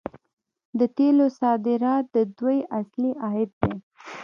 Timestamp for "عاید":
3.23-3.51